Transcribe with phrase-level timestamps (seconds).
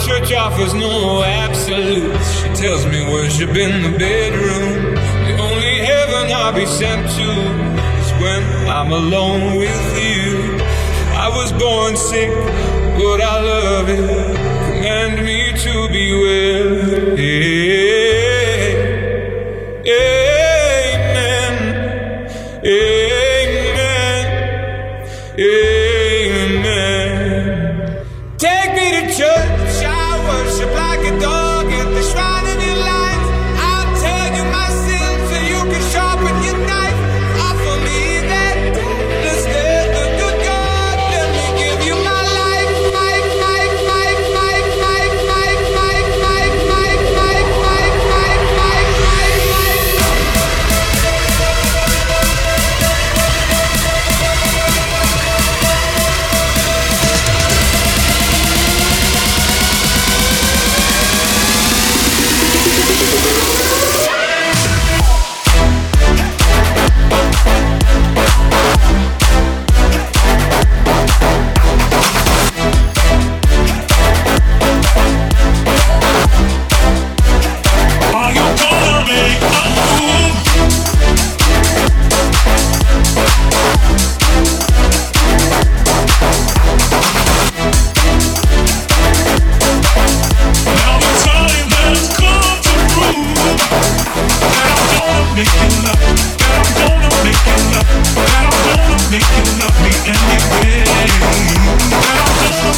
[0.00, 2.40] Church offers no absolutes.
[2.40, 4.94] She tells me worship in the bedroom.
[4.94, 7.28] The only heaven I'll be sent to
[8.00, 10.58] is when I'm alone with you.
[11.16, 12.30] I was born sick,
[12.98, 14.36] but I love it.
[14.66, 17.18] Command me to be well.
[17.18, 17.63] Yeah.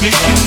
[0.00, 0.39] Making